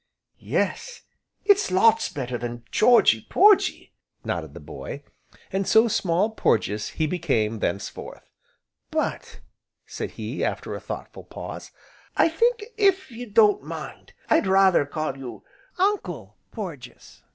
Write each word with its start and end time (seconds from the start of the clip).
"Yes, 0.39 1.03
it's 1.45 1.69
lots 1.69 2.09
better 2.09 2.35
than 2.35 2.65
Georgy 2.71 3.27
Porgy," 3.29 3.93
nodded 4.23 4.55
the 4.55 4.59
boy. 4.59 5.03
And 5.53 5.67
so 5.67 5.87
Small 5.87 6.31
Porges 6.31 6.89
he 6.97 7.05
became, 7.05 7.59
thenceforth. 7.59 8.31
"But," 8.89 9.41
said 9.85 10.09
he, 10.17 10.43
after 10.43 10.73
a 10.73 10.79
thoughtful 10.81 11.25
pause, 11.25 11.69
"I 12.17 12.29
think, 12.29 12.63
if 12.77 13.11
you 13.11 13.27
don't 13.27 13.61
mind, 13.61 14.13
I'd 14.27 14.47
rather 14.47 14.87
call 14.87 15.15
you 15.19 15.43
Uncle 15.77 16.35
Porges. 16.51 17.21